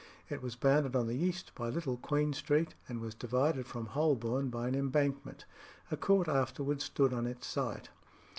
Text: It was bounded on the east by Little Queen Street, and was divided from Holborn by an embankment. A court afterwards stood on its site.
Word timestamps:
It 0.31 0.41
was 0.41 0.55
bounded 0.55 0.95
on 0.95 1.05
the 1.05 1.15
east 1.15 1.53
by 1.53 1.69
Little 1.69 1.95
Queen 1.95 2.33
Street, 2.33 2.73
and 2.89 2.99
was 2.99 3.13
divided 3.13 3.67
from 3.67 3.85
Holborn 3.85 4.49
by 4.49 4.67
an 4.67 4.73
embankment. 4.73 5.45
A 5.91 5.95
court 5.95 6.27
afterwards 6.27 6.85
stood 6.85 7.13
on 7.13 7.27
its 7.27 7.45
site. 7.45 7.89